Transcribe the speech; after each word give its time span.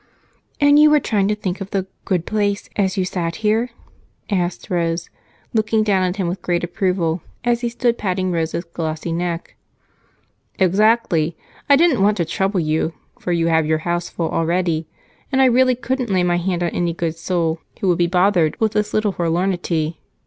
"And 0.59 0.79
you 0.79 0.89
were 0.89 0.99
trying 0.99 1.27
to 1.27 1.35
think 1.35 1.61
of 1.61 1.69
the 1.69 1.85
'good 2.05 2.25
place' 2.25 2.71
as 2.75 2.97
you 2.97 3.05
sat 3.05 3.35
here?" 3.45 3.69
asked 4.31 4.71
Rose, 4.71 5.11
looking 5.53 5.83
down 5.83 6.01
at 6.01 6.15
him 6.15 6.27
with 6.27 6.41
great 6.41 6.63
approval 6.63 7.21
as 7.43 7.61
he 7.61 7.69
stood 7.69 7.99
patting 7.99 8.31
Rosa's 8.31 8.63
glossy 8.63 9.11
neck. 9.11 9.53
"Exactly. 10.57 11.37
I 11.69 11.75
didn't 11.75 12.01
want 12.01 12.17
to 12.17 12.25
trouble 12.25 12.59
you, 12.59 12.93
for 13.19 13.31
you 13.31 13.45
have 13.49 13.67
your 13.67 13.77
house 13.85 14.09
full 14.09 14.31
already, 14.31 14.87
and 15.31 15.39
I 15.39 15.45
really 15.45 15.75
couldn't 15.75 16.09
lay 16.09 16.23
my 16.23 16.37
hand 16.37 16.63
on 16.63 16.69
any 16.69 16.93
good 16.93 17.15
soul 17.15 17.59
who 17.79 17.87
would 17.87 17.99
be 17.99 18.07
bothered 18.07 18.59
with 18.59 18.71
this 18.71 18.95
little 18.95 19.11
forlornity. 19.13 19.99